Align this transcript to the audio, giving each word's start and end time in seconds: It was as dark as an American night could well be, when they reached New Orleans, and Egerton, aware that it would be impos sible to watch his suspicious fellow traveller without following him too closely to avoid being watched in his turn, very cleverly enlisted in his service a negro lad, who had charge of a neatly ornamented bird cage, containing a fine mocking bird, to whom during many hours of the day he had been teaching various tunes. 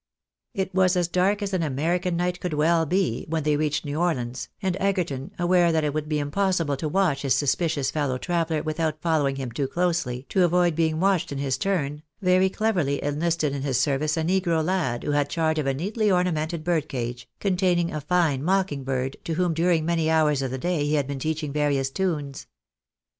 It 0.55 0.73
was 0.73 0.95
as 0.97 1.07
dark 1.07 1.43
as 1.43 1.53
an 1.53 1.61
American 1.61 2.17
night 2.17 2.39
could 2.39 2.55
well 2.55 2.87
be, 2.87 3.27
when 3.29 3.43
they 3.43 3.55
reached 3.55 3.85
New 3.85 3.97
Orleans, 3.99 4.49
and 4.59 4.75
Egerton, 4.79 5.29
aware 5.37 5.71
that 5.71 5.83
it 5.83 5.93
would 5.93 6.09
be 6.09 6.17
impos 6.17 6.59
sible 6.65 6.75
to 6.77 6.89
watch 6.89 7.21
his 7.21 7.35
suspicious 7.35 7.91
fellow 7.91 8.17
traveller 8.17 8.63
without 8.63 8.99
following 8.99 9.35
him 9.35 9.51
too 9.51 9.67
closely 9.67 10.25
to 10.29 10.43
avoid 10.43 10.73
being 10.75 10.99
watched 10.99 11.31
in 11.31 11.37
his 11.37 11.55
turn, 11.55 12.01
very 12.19 12.49
cleverly 12.49 13.03
enlisted 13.03 13.53
in 13.53 13.61
his 13.61 13.79
service 13.79 14.17
a 14.17 14.23
negro 14.23 14.65
lad, 14.65 15.03
who 15.03 15.11
had 15.11 15.29
charge 15.29 15.59
of 15.59 15.67
a 15.67 15.73
neatly 15.75 16.09
ornamented 16.09 16.63
bird 16.63 16.89
cage, 16.89 17.29
containing 17.39 17.93
a 17.93 18.01
fine 18.01 18.43
mocking 18.43 18.83
bird, 18.83 19.17
to 19.23 19.35
whom 19.35 19.53
during 19.53 19.85
many 19.85 20.09
hours 20.09 20.41
of 20.41 20.49
the 20.49 20.57
day 20.57 20.83
he 20.83 20.95
had 20.95 21.05
been 21.05 21.19
teaching 21.19 21.53
various 21.53 21.91
tunes. 21.91 22.47